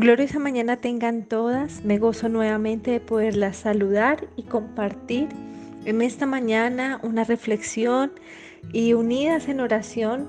[0.00, 1.84] Gloriosa mañana tengan todas.
[1.84, 5.28] Me gozo nuevamente de poderlas saludar y compartir
[5.84, 8.10] en esta mañana una reflexión
[8.72, 10.26] y unidas en oración,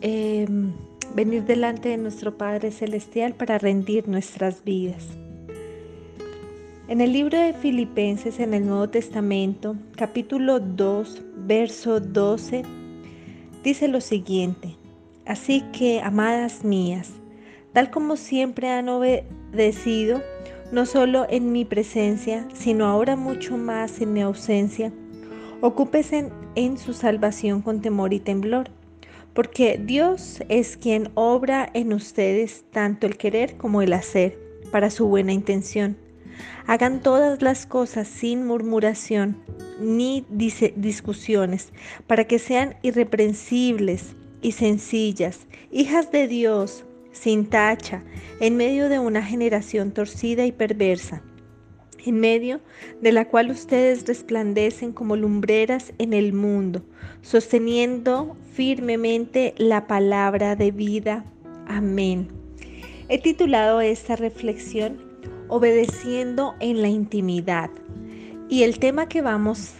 [0.00, 0.70] em,
[1.16, 5.08] venir delante de nuestro Padre Celestial para rendir nuestras vidas.
[6.86, 12.62] En el libro de Filipenses en el Nuevo Testamento, capítulo 2, verso 12,
[13.64, 14.76] dice lo siguiente,
[15.26, 17.19] así que, amadas mías,
[17.72, 20.22] tal como siempre han obedecido,
[20.72, 24.92] no solo en mi presencia, sino ahora mucho más en mi ausencia.
[25.60, 28.70] Ocúpese en su salvación con temor y temblor,
[29.34, 34.38] porque Dios es quien obra en ustedes tanto el querer como el hacer,
[34.70, 35.96] para su buena intención.
[36.66, 39.36] Hagan todas las cosas sin murmuración
[39.80, 41.72] ni discusiones,
[42.06, 45.40] para que sean irreprensibles y sencillas,
[45.70, 48.02] hijas de Dios, sin tacha,
[48.40, 51.22] en medio de una generación torcida y perversa,
[52.04, 52.60] en medio
[53.00, 56.82] de la cual ustedes resplandecen como lumbreras en el mundo,
[57.22, 61.24] sosteniendo firmemente la palabra de vida.
[61.66, 62.28] Amén.
[63.08, 65.08] He titulado esta reflexión
[65.48, 67.70] Obedeciendo en la intimidad.
[68.48, 69.72] Y el tema que vamos,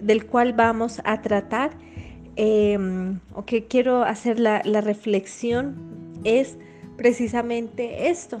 [0.00, 1.70] del cual vamos a tratar,
[2.34, 5.76] em, o que quiero hacer la, la reflexión,
[6.24, 6.58] es
[6.96, 8.40] precisamente esto,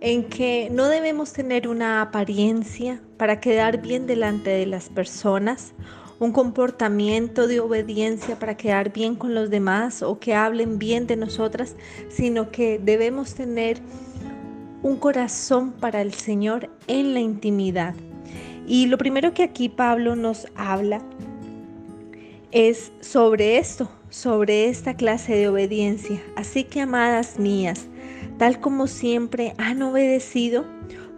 [0.00, 5.72] en que no debemos tener una apariencia para quedar bien delante de las personas,
[6.18, 11.16] un comportamiento de obediencia para quedar bien con los demás o que hablen bien de
[11.16, 11.76] nosotras,
[12.08, 13.78] sino que debemos tener
[14.82, 17.94] un corazón para el Señor en la intimidad.
[18.66, 21.02] Y lo primero que aquí Pablo nos habla
[22.52, 26.22] es sobre esto, sobre esta clase de obediencia.
[26.36, 27.88] Así que, amadas mías,
[28.38, 30.64] tal como siempre han obedecido,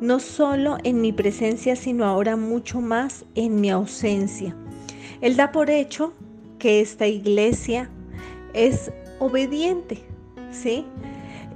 [0.01, 4.57] no solo en mi presencia, sino ahora mucho más en mi ausencia.
[5.21, 6.15] Él da por hecho
[6.59, 7.91] que esta iglesia
[8.55, 10.03] es obediente,
[10.51, 10.87] ¿sí?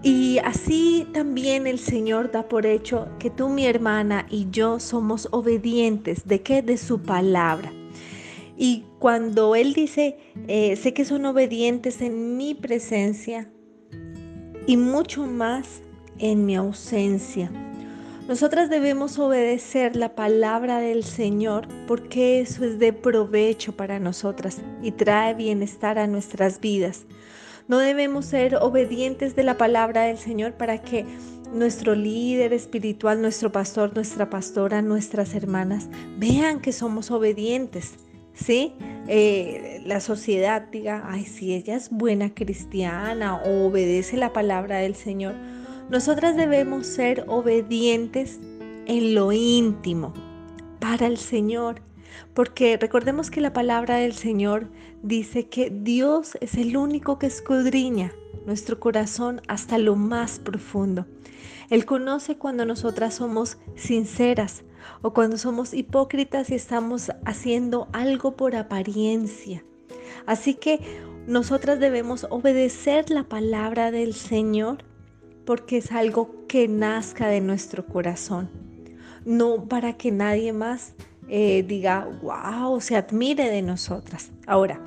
[0.03, 5.27] Y así también el Señor da por hecho que tú, mi hermana, y yo somos
[5.31, 6.27] obedientes.
[6.27, 6.61] ¿De qué?
[6.61, 7.73] De su palabra.
[8.63, 13.51] Y cuando Él dice, eh, sé que son obedientes en mi presencia
[14.67, 15.81] y mucho más
[16.19, 17.51] en mi ausencia.
[18.29, 24.91] Nosotras debemos obedecer la palabra del Señor porque eso es de provecho para nosotras y
[24.91, 27.07] trae bienestar a nuestras vidas.
[27.67, 31.07] No debemos ser obedientes de la palabra del Señor para que
[31.51, 35.89] nuestro líder espiritual, nuestro pastor, nuestra pastora, nuestras hermanas
[36.19, 37.95] vean que somos obedientes.
[38.45, 38.75] ¿Sí?
[39.09, 44.95] Eh, la sociedad diga, ay, si ella es buena cristiana o obedece la palabra del
[44.95, 45.35] Señor,
[45.89, 48.39] nosotras debemos ser obedientes
[48.87, 50.15] en lo íntimo
[50.79, 51.83] para el Señor.
[52.35, 54.69] Porque recordemos que la palabra del Señor
[55.03, 58.13] dice que Dios es el único que escudriña
[58.47, 61.07] nuestro corazón hasta lo más profundo.
[61.71, 64.65] Él conoce cuando nosotras somos sinceras,
[65.03, 69.65] o cuando somos hipócritas y estamos haciendo algo por apariencia.
[70.27, 70.81] Así que
[71.27, 74.85] nosotras debemos obedecer la palabra del Señor
[75.45, 78.51] porque es algo que nazca de nuestro corazón,
[79.25, 80.95] no para que nadie más
[81.29, 84.31] eh, diga, wow, se admire de nosotras.
[84.47, 84.81] Ahora,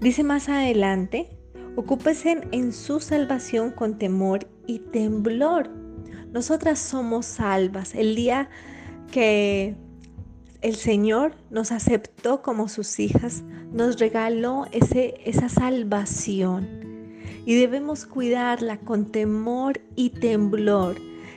[0.00, 1.28] dice más adelante,
[1.76, 5.79] ocúpese en su salvación con temor y temblor
[6.32, 7.94] nosotras somos salvas.
[7.94, 8.48] El día
[9.10, 9.74] que
[10.62, 13.42] el Señor nos aceptó como sus hijas,
[13.72, 16.68] nos regaló ese, esa salvación.
[17.46, 20.96] Y debemos cuidarla con temor y temblor.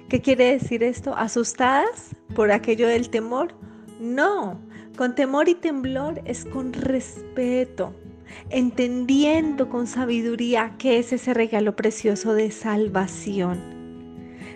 [0.10, 1.16] ¿Qué quiere decir esto?
[1.16, 3.56] ¿Asustadas por aquello del temor?
[4.00, 4.60] No,
[4.98, 7.96] con temor y temblor es con respeto,
[8.50, 13.83] entendiendo con sabiduría que es ese regalo precioso de salvación.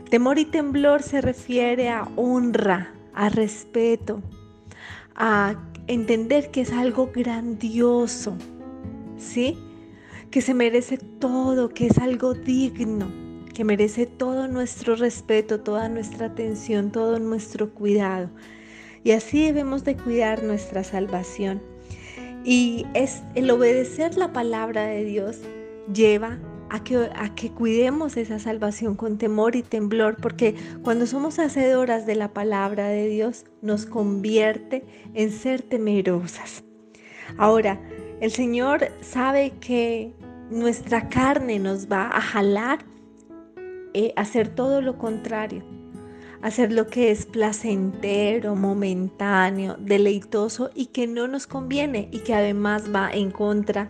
[0.10, 4.22] Temor y temblor se refiere a honra, a respeto,
[5.16, 5.56] a
[5.88, 8.38] entender que es algo grandioso,
[9.18, 9.58] ¿sí?
[10.32, 13.12] Que se merece todo, que es algo digno,
[13.54, 18.30] que merece todo nuestro respeto, toda nuestra atención, todo nuestro cuidado.
[19.04, 21.62] Y así debemos de cuidar nuestra salvación.
[22.46, 25.40] Y es el obedecer la palabra de Dios
[25.94, 26.38] lleva
[26.70, 32.06] a que, a que cuidemos esa salvación con temor y temblor, porque cuando somos hacedoras
[32.06, 36.64] de la palabra de Dios, nos convierte en ser temerosas.
[37.38, 37.80] Ahora,
[38.22, 40.14] el Señor sabe que
[40.50, 42.80] nuestra carne nos va a jalar
[43.94, 45.64] eh, hacer todo lo contrario,
[46.42, 52.94] hacer lo que es placentero, momentáneo, deleitoso y que no nos conviene y que además
[52.94, 53.90] va en contra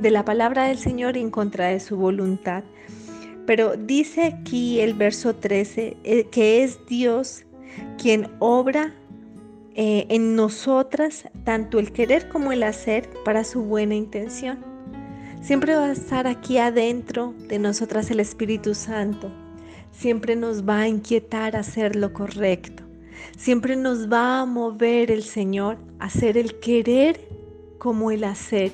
[0.00, 2.64] de la palabra del Señor y en contra de su voluntad.
[3.46, 7.44] Pero dice aquí el verso 13 eh, que es Dios
[7.96, 8.94] quien obra
[9.74, 14.58] eh, en nosotras tanto el querer como el hacer para su buena intención.
[15.40, 19.30] Siempre va a estar aquí adentro de nosotras el Espíritu Santo.
[19.98, 22.84] Siempre nos va a inquietar hacer lo correcto.
[23.36, 27.20] Siempre nos va a mover el Señor a hacer el querer
[27.78, 28.70] como el hacer.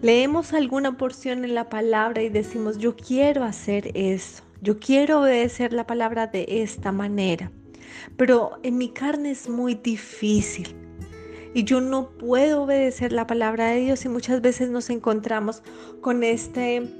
[0.00, 4.44] Leemos alguna porción en la palabra y decimos, yo quiero hacer eso.
[4.62, 7.52] Yo quiero obedecer la palabra de esta manera.
[8.16, 10.74] Pero en mi carne es muy difícil
[11.52, 15.62] y yo no puedo obedecer la palabra de Dios y muchas veces nos encontramos
[16.00, 16.90] con este,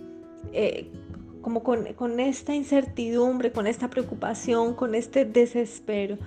[0.53, 0.91] eh,
[1.46, 6.19] como con, con esta incertidumbre, con esta preocupación, con este desespero.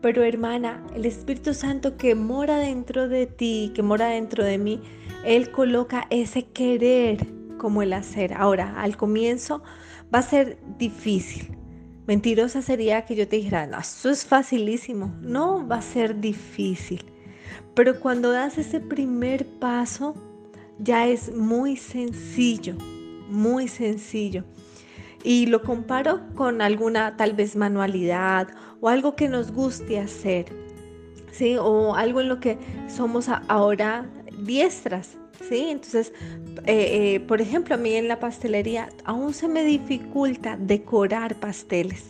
[0.00, 4.80] Pero hermana, el Espíritu Santo que mora dentro de ti, que mora dentro de mí,
[5.24, 7.26] Él coloca ese querer
[7.56, 8.32] como el hacer.
[8.34, 9.64] Ahora, al comienzo
[10.14, 11.58] va a ser difícil.
[12.06, 15.12] Mentirosa sería que yo te dijera, no, esto es facilísimo.
[15.20, 17.04] No, va a ser difícil.
[17.74, 20.14] Pero cuando das ese primer paso,
[20.78, 22.76] ya es muy sencillo,
[23.28, 24.44] muy sencillo.
[25.24, 28.48] Y lo comparo con alguna tal vez manualidad
[28.80, 30.46] o algo que nos guste hacer,
[31.32, 31.56] ¿sí?
[31.58, 35.16] O algo en lo que somos ahora diestras,
[35.48, 35.66] ¿sí?
[35.70, 36.12] Entonces,
[36.66, 42.04] eh, eh, por ejemplo, a mí en la pastelería aún se me dificulta decorar pasteles,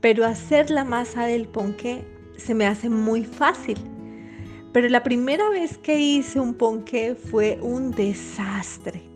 [0.00, 2.04] pero hacer la masa del ponqué
[2.36, 3.78] se me hace muy fácil.
[4.72, 9.09] Pero la primera vez que hice un ponqué fue un desastre.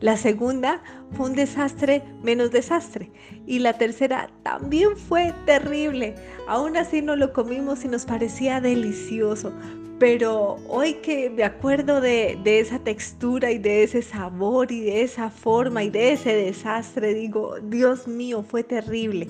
[0.00, 0.82] La segunda
[1.12, 3.10] fue un desastre menos desastre.
[3.46, 6.14] Y la tercera también fue terrible.
[6.46, 9.52] Aún así no lo comimos y nos parecía delicioso.
[9.98, 15.28] Pero hoy que me acuerdo de, esa textura y de ese sabor y de esa
[15.28, 19.26] forma y de ese desastre, digo, Dios mío, fue terrible.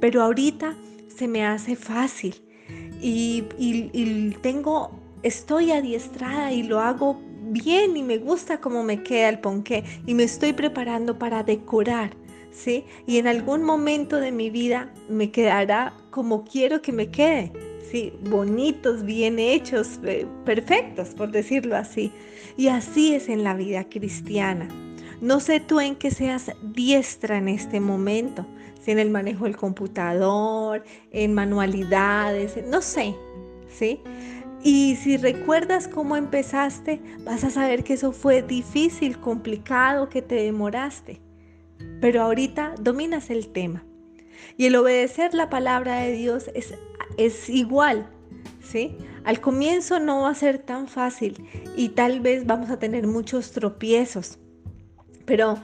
[0.00, 0.74] Pero ahorita
[1.14, 2.34] se me hace fácil
[3.02, 4.90] y, y tengo
[5.22, 10.14] estoy adiestrada y lo hago bien y me gusta cómo me queda el ponqué y
[10.14, 12.10] me estoy preparando para decorar,
[12.50, 12.84] ¿sí?
[13.06, 17.52] Y en algún momento de mi vida me quedará como quiero que me quede,
[17.90, 18.12] ¿sí?
[18.28, 20.00] Bonitos, bien hechos,
[20.44, 22.12] perfectos, por decirlo así.
[22.56, 24.68] Y así es en la vida cristiana.
[25.20, 28.46] No sé tú en qué seas diestra en este momento,
[28.80, 33.14] si en el manejo del computador, en manualidades, no sé,
[33.68, 34.00] ¿sí?
[34.62, 40.34] Y si recuerdas cómo empezaste, vas a saber que eso fue difícil, complicado, que te
[40.34, 41.20] demoraste.
[42.00, 43.84] Pero ahorita dominas el tema.
[44.56, 46.74] Y el obedecer la palabra de Dios es,
[47.16, 48.08] es igual,
[48.60, 48.96] ¿sí?
[49.24, 51.44] Al comienzo no va a ser tan fácil
[51.76, 54.38] y tal vez vamos a tener muchos tropiezos.
[55.24, 55.58] Pero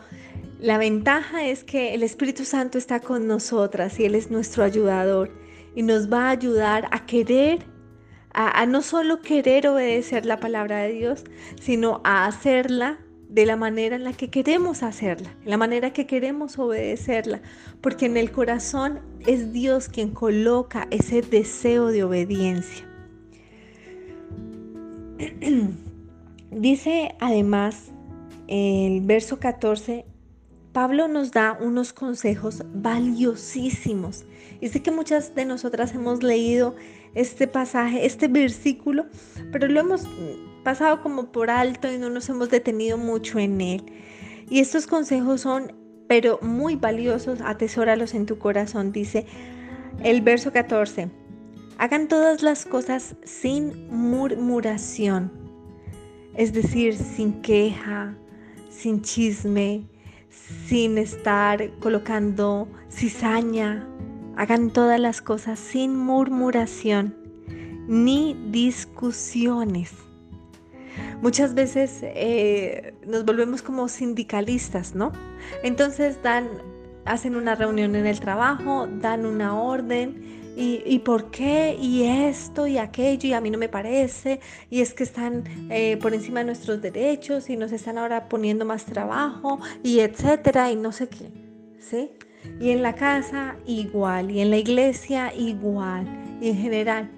[0.60, 5.30] la ventaja es que el Espíritu Santo está con nosotras y Él es nuestro ayudador
[5.74, 7.73] y nos va a ayudar a querer
[8.34, 11.24] a, no solo querer obedecer la palabra de Dios,
[11.60, 12.98] sino a hacerla
[13.28, 17.40] de la manera en la que queremos hacerla, en la manera que queremos obedecerla,
[17.80, 22.86] porque en el corazón es Dios quien coloca ese deseo de obediencia.
[26.50, 27.92] Dice además
[28.48, 30.04] el verso 14,
[30.72, 34.24] Pablo nos da unos consejos valiosísimos.
[34.60, 36.74] Sé que muchas de nosotras hemos leído
[37.14, 39.06] este pasaje, este versículo,
[39.52, 40.06] pero lo hemos
[40.64, 43.84] pasado como por alto y no nos hemos detenido mucho en él.
[44.50, 45.72] Y estos consejos son,
[46.08, 49.26] pero muy valiosos, atesóralos en tu corazón, dice
[50.02, 51.08] el verso 14.
[51.78, 55.32] Hagan todas las cosas sin murmuración,
[56.34, 58.16] es decir, sin queja,
[58.70, 59.86] sin chisme,
[60.66, 63.86] sin estar colocando cizaña
[64.36, 67.14] Hagan todas las cosas sin murmuración
[67.86, 69.92] ni discusiones.
[71.20, 75.12] Muchas veces eh, nos volvemos como sindicalistas, ¿no?
[75.62, 76.48] Entonces dan,
[77.04, 82.78] hacen una reunión en el trabajo, dan una orden y, por qué, y esto y
[82.78, 84.38] aquello, y a mí no me parece,
[84.70, 88.64] y es que están eh, por encima de nuestros derechos y nos están ahora poniendo
[88.64, 91.32] más trabajo, y etcétera, y no sé qué,
[91.80, 92.10] ¿sí?
[92.60, 96.06] Y en la casa igual, y en la iglesia igual,
[96.40, 97.10] y en general.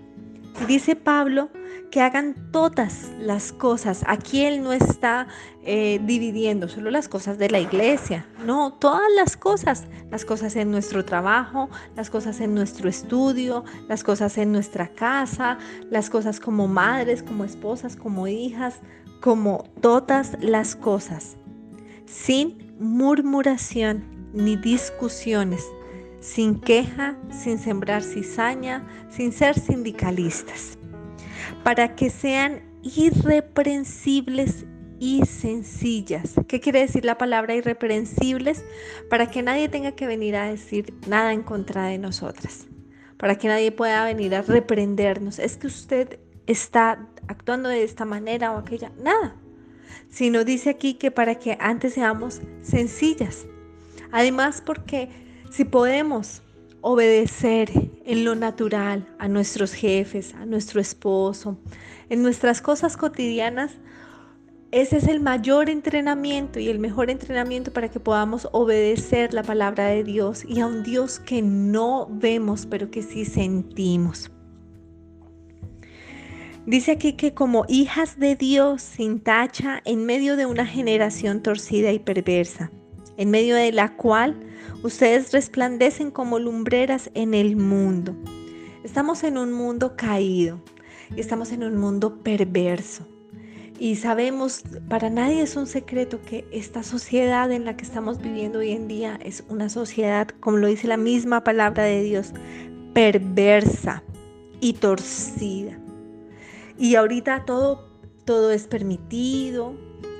[0.62, 1.50] Y dice Pablo
[1.90, 4.02] que hagan todas las cosas.
[4.06, 5.28] Aquí Él no está
[5.62, 10.71] eh, dividiendo solo las cosas de la iglesia, no, todas las cosas, las cosas en
[10.71, 15.59] nuestro trabajo, las cosas en nuestro estudio, las cosas en nuestra casa,
[15.90, 18.80] las cosas como madres, como esposas, como hijas,
[19.21, 21.37] como todas las cosas,
[22.06, 25.66] sin murmuración ni discusiones,
[26.20, 30.78] sin queja, sin sembrar cizaña, sin ser sindicalistas,
[31.64, 34.66] para que sean irreprensibles
[34.98, 36.34] y sencillas.
[36.48, 38.64] ¿Qué quiere decir la palabra irreprensibles?
[39.10, 42.66] Para que nadie tenga que venir a decir nada en contra de nosotras,
[43.16, 45.38] para que nadie pueda venir a reprendernos.
[45.38, 49.34] Es que usted está actuando de esta manera o aquella, nada.
[50.10, 53.46] Sino dice aquí que para que antes seamos sencillas.
[54.16, 55.11] Además, porque
[55.50, 56.40] si podemos
[56.80, 57.70] obedecer
[58.06, 61.58] en lo natural a nuestros jefes, a nuestro esposo,
[62.08, 63.73] en nuestras cosas cotidianas,
[64.70, 69.88] ese es el mayor entrenamiento y el mejor entrenamiento para que podamos obedecer la palabra
[69.88, 74.30] de Dios y a un Dios que no vemos, pero que sí sentimos.
[76.64, 81.92] Dice aquí que como hijas de Dios sin tacha en medio de una generación torcida
[81.92, 82.70] y perversa,
[83.16, 84.37] en medio de la cual
[84.82, 88.14] ustedes resplandecen como lumbreras en el mundo.
[88.85, 90.61] Estamos en un mundo caído
[91.14, 93.06] estamos en un mundo perverso.
[93.78, 98.61] Y sabemos, para nadie es un secreto que esta sociedad en la que estamos viviendo
[98.61, 102.32] hoy en día es una sociedad, como lo dice la misma palabra de Dios,
[102.94, 104.02] perversa
[104.61, 105.78] y torcida.
[106.78, 107.90] Y ahorita todo,
[108.25, 109.75] todo es permitido,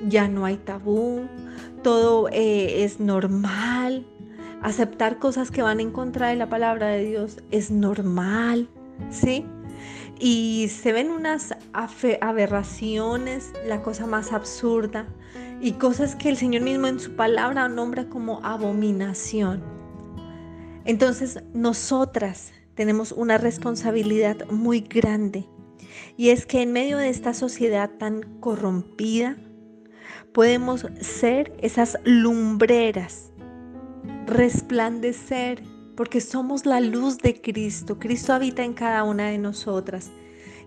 [0.07, 1.27] ya no hay tabú,
[1.83, 4.05] todo eh, es normal.
[4.61, 8.69] Aceptar cosas que van en contra de la palabra de Dios es normal,
[9.09, 9.45] ¿sí?
[10.19, 11.55] Y se ven unas
[12.21, 15.07] aberraciones, la cosa más absurda,
[15.61, 19.63] y cosas que el Señor mismo en su palabra nombra como abominación.
[20.85, 25.45] Entonces, nosotras tenemos una responsabilidad muy grande
[26.15, 29.37] y es que en medio de esta sociedad tan corrompida,
[30.37, 33.31] podemos ser esas lumbreras,
[34.27, 35.63] resplandecer,
[35.95, 37.97] porque somos la luz de Cristo.
[37.97, 40.11] Cristo habita en cada una de nosotras.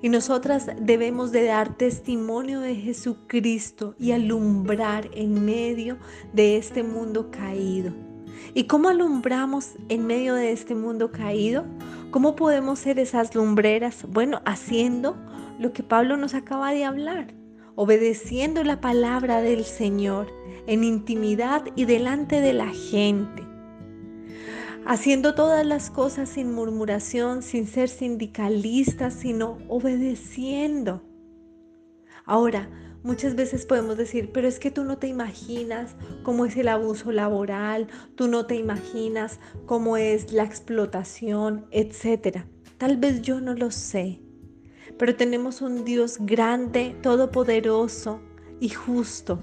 [0.03, 5.99] Y nosotras debemos de dar testimonio de Jesucristo y alumbrar en medio
[6.33, 7.93] de este mundo caído.
[8.55, 11.65] ¿Y cómo alumbramos en medio de este mundo caído?
[12.11, 14.05] ¿Cómo podemos ser esas lumbreras?
[14.09, 15.17] Bueno, haciendo
[15.61, 17.40] lo que Pablo nos acaba de hablar,
[17.77, 20.33] obedeciendo la palabra del Señor
[20.67, 23.47] en intimidad y delante de la gente,
[24.87, 31.03] haciendo todas las cosas sin murmuración, sin ser sindicalistas, sino obedeciendo.
[32.25, 32.69] Ahora,
[33.03, 37.13] Muchas veces podemos decir, pero es que tú no te imaginas cómo es el abuso
[37.13, 42.45] laboral, tú no te imaginas cómo es la explotación, etc.
[42.77, 44.21] Tal vez yo no lo sé,
[45.01, 48.21] pero tenemos un Dios grande, todopoderoso
[48.61, 49.41] y justo.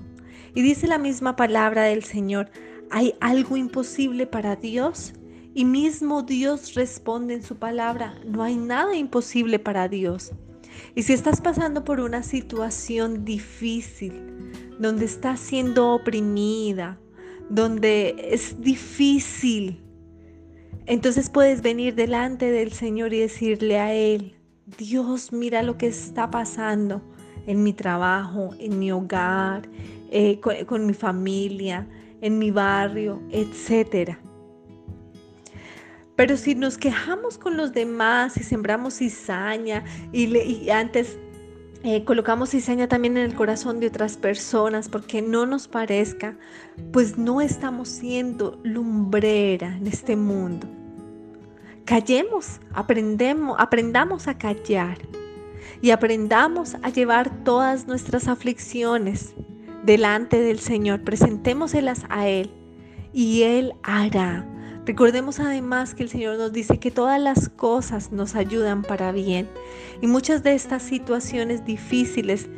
[0.53, 2.51] Y dice la misma palabra del Señor,
[2.91, 5.13] ¿hay algo imposible para Dios?
[5.55, 10.31] Y mismo Dios responde en su palabra, no hay nada imposible para Dios.
[10.93, 14.13] Y si estás pasando por una situación difícil,
[14.77, 16.99] donde estás siendo oprimida,
[17.49, 19.81] donde es difícil,
[20.85, 24.36] entonces puedes venir delante del Señor y decirle a Él,
[24.75, 27.01] Dios, mira lo que está pasando
[27.45, 29.69] en mi trabajo, en mi hogar,
[30.11, 31.87] eh, con, mi familia,
[32.19, 34.19] en mi barrio, etcétera.
[36.17, 41.17] Pero si nos quejamos con los demás y sembramos cizaña y, antes
[41.83, 46.37] eh, colocamos cizaña también en el corazón de otras personas porque no nos parezca,
[46.91, 50.67] pues no estamos siendo lumbrera en este mundo.
[51.87, 54.97] Callemos, aprendemos, aprendamos a callar
[55.81, 59.33] y aprendamos a llevar todas nuestras aflicciones
[59.85, 61.05] delante del Señor.
[61.05, 62.51] Presentémoselas a Él
[63.13, 64.45] y Él hará.
[64.85, 69.47] Recordemos además que el Señor nos dice que todas las cosas nos ayudan para bien
[70.01, 72.49] y muchas de estas situaciones difíciles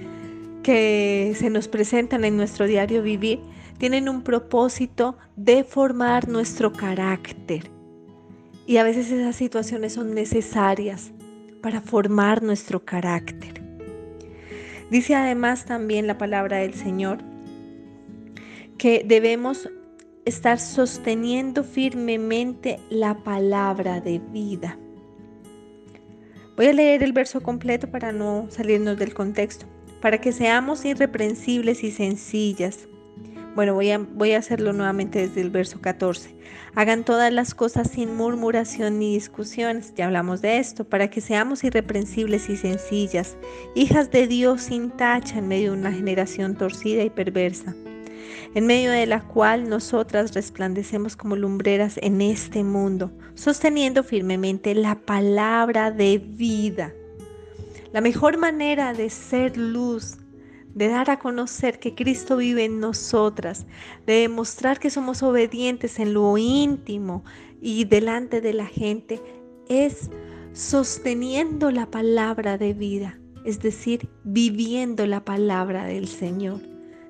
[0.63, 3.39] que se nos presentan en nuestro diario vivir
[3.77, 7.69] tienen un propósito de formar nuestro carácter
[8.69, 11.11] y a veces esas situaciones son necesarias
[11.59, 13.63] para formar nuestro carácter.
[14.91, 17.17] Dice además también la palabra del Señor
[18.77, 19.67] que debemos
[20.23, 24.77] estar sosteniendo firmemente la palabra de vida.
[26.55, 29.65] Voy a leer el verso completo para no salirnos del contexto.
[29.99, 32.87] Para que seamos irreprensibles y sencillas.
[33.55, 33.91] Bueno, voy
[34.31, 36.35] a, hacerlo nuevamente desde el verso 14.
[36.75, 41.63] Hagan todas las cosas sin murmuración ni discusiones, ya hablamos de esto, para que seamos
[41.63, 43.37] irreprensibles y sencillas,
[43.75, 47.75] hijas de Dios sin tacha en medio de una generación torcida y perversa
[48.55, 54.95] en medio de la cual nosotras resplandecemos como lumbreras en este mundo, sosteniendo firmemente la
[54.95, 56.93] palabra de vida.
[57.91, 60.17] La mejor manera de ser luz,
[60.73, 63.65] de dar a conocer que Cristo vive en nosotras,
[64.05, 67.23] de demostrar que somos obedientes en lo íntimo
[67.61, 69.21] y delante de la gente,
[69.67, 70.09] es
[70.53, 76.61] sosteniendo la palabra de vida, es decir, viviendo la palabra del Señor.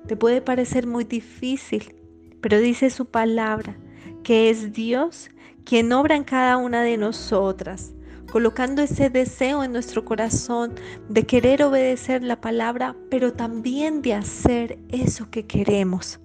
[0.06, 1.94] Te puede parecer muy difícil,
[2.40, 3.76] pero dice su palabra
[4.22, 5.30] que es Dios
[5.64, 7.92] quien obra en cada una de nosotras,
[8.30, 10.74] colocando ese deseo en nuestro corazón
[11.08, 16.20] de querer obedecer la palabra, pero también de hacer eso que queremos.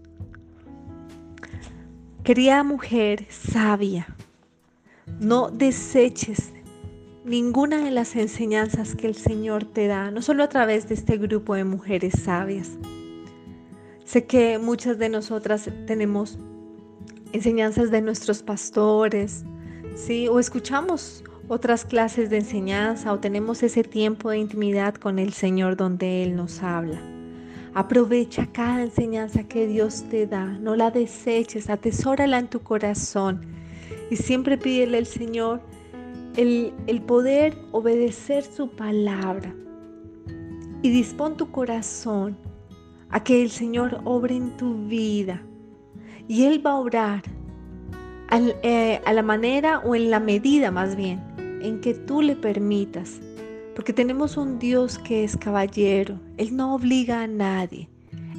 [2.23, 4.07] Querida mujer sabia,
[5.19, 6.53] no deseches
[7.23, 11.17] ninguna de las enseñanzas que el Señor te da, no solo a través de este
[11.17, 12.77] grupo de mujeres sabias,
[14.05, 16.37] Sé que muchas de nosotras tenemos
[17.33, 19.43] enseñanzas de nuestros pastores,
[19.95, 20.27] ¿sí?
[20.27, 25.77] O escuchamos otras clases de enseñanza o tenemos ese tiempo de intimidad con el Señor
[25.77, 26.99] donde Él nos habla.
[27.73, 33.41] Aprovecha cada enseñanza que Dios te da, no la deseches, atesórala en tu corazón
[34.09, 35.61] y siempre pídele al Señor
[36.37, 39.53] el, el poder obedecer su palabra.
[40.81, 42.37] Y dispón tu corazón
[43.09, 45.41] a que el Señor obre en tu vida.
[46.27, 47.23] Y Él va a obrar
[48.31, 51.21] eh, a la manera o en la medida más bien
[51.65, 53.19] en que tú le permitas.
[53.75, 56.19] Porque tenemos un Dios que es caballero.
[56.37, 57.89] Él no obliga a nadie.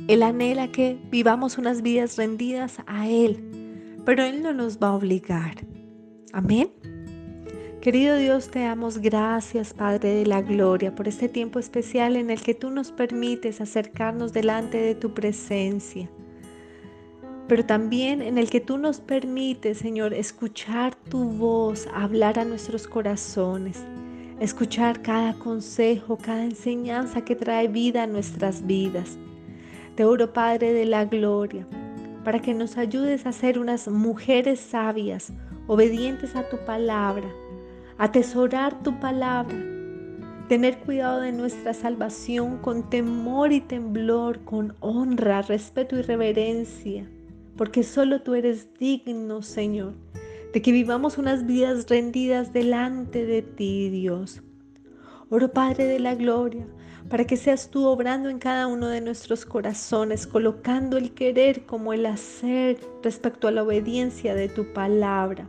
[0.08, 3.42] Él anhela que vivamos unas vidas rendidas a Él.
[4.04, 5.56] Pero Él no nos va a obligar.
[6.32, 6.70] Amén.
[7.80, 12.40] Querido Dios, te damos gracias, Padre de la Gloria, por este tiempo especial en el
[12.40, 16.10] que tú nos permites acercarnos delante de tu presencia,
[17.48, 22.86] pero también en el que tú nos permites, Señor, escuchar tu voz, hablar a nuestros
[22.86, 23.84] corazones,
[24.40, 29.16] escuchar cada consejo, cada enseñanza que trae vida a nuestras vidas.
[29.94, 31.66] Te oro, Padre de la Gloria,
[32.24, 35.32] para que nos ayudes a ser unas mujeres sabias,
[35.66, 37.28] obedientes a tu palabra
[37.98, 39.56] atesorar tu palabra,
[40.48, 47.08] tener cuidado de nuestra salvación con temor y temblor, con honra, respeto y reverencia,
[47.56, 49.94] porque solo tú eres digno, Señor,
[50.52, 54.42] de que vivamos unas vidas rendidas delante de ti, Dios.
[55.28, 56.66] Oro Padre de la Gloria,
[57.08, 61.92] para que seas tú obrando en cada uno de nuestros corazones, colocando el querer como
[61.92, 65.48] el hacer respecto a la obediencia de tu palabra.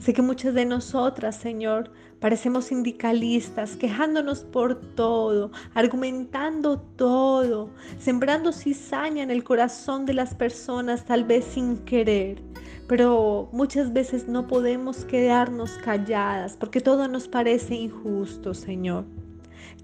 [0.00, 9.24] Sé que muchas de nosotras, Señor, parecemos sindicalistas, quejándonos por todo, argumentando todo, sembrando cizaña
[9.24, 12.40] en el corazón de las personas, tal vez sin querer.
[12.86, 19.04] Pero muchas veces no podemos quedarnos calladas porque todo nos parece injusto, Señor.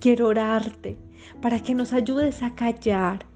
[0.00, 0.96] Quiero orarte
[1.42, 3.26] para que nos ayudes a callar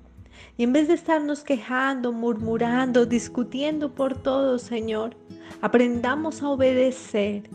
[0.56, 5.16] y en vez de estarnos quejando, murmurando, discutiendo por todo, Señor,
[5.60, 7.48] aprendamos a obedecer.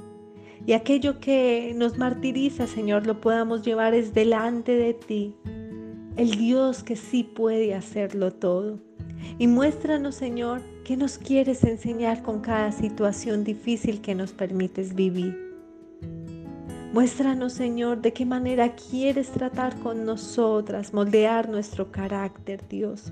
[0.65, 5.35] Y aquello que nos martiriza, Señor, lo podamos llevar es delante de ti.
[6.15, 8.79] El Dios que sí puede hacerlo todo.
[9.39, 15.52] Y muéstranos, Señor, qué nos quieres enseñar con cada situación difícil que nos permites vivir.
[16.93, 23.12] Muéstranos, Señor, de qué manera quieres tratar con nosotras, moldear nuestro carácter, Dios.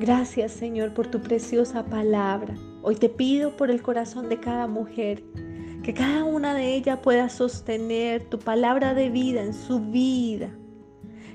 [0.00, 2.54] Gracias, Señor, por tu preciosa palabra.
[2.80, 5.22] Hoy te pido por el corazón de cada mujer,
[5.82, 10.48] que cada una de ellas pueda sostener tu palabra de vida en su vida,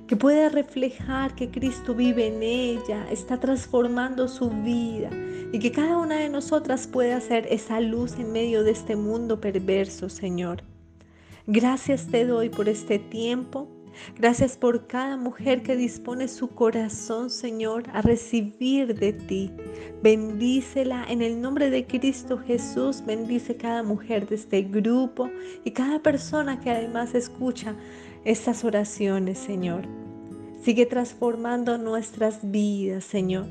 [0.08, 5.12] que pueda reflejar que Cristo vive en ella, está transformando su vida
[5.54, 9.40] y que cada una de nosotras pueda ser esa luz en medio de este mundo
[9.40, 10.64] perverso, Señor.
[11.52, 13.68] Gracias te doy por este tiempo.
[14.16, 19.52] Gracias por cada mujer que dispone su corazón, Señor, a recibir de ti.
[20.04, 23.04] Bendícela en el nombre de Cristo Jesús.
[23.04, 25.28] Bendice cada mujer de este grupo
[25.64, 27.76] y cada persona que además escucha
[28.26, 29.88] estas oraciones, Señor.
[30.62, 33.48] Sigue transformando nuestras vidas, Señor.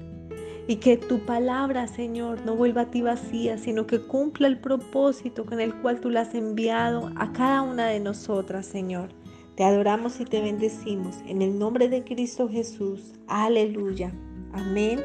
[0.68, 5.46] Y que tu palabra, Señor, no vuelva a ti vacía, sino que cumpla el propósito
[5.46, 9.08] con el cual tú la has enviado a cada una de nosotras, Señor.
[9.56, 13.14] Te adoramos y te bendecimos en el nombre de Cristo Jesús.
[13.28, 14.12] Aleluya.
[14.52, 15.00] Amén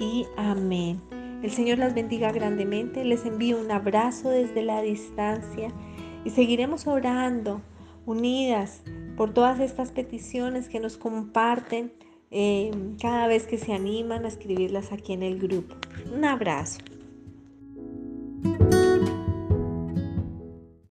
[0.00, 1.00] y amén.
[1.44, 3.04] El Señor las bendiga grandemente.
[3.04, 5.72] Les envío un abrazo desde la distancia
[6.24, 7.62] y seguiremos orando
[8.04, 8.82] unidas
[9.16, 11.92] por todas estas peticiones que nos comparten
[12.30, 15.74] eh, cada vez que se animan a escribirlas aquí en el grupo.
[16.14, 16.78] Un abrazo.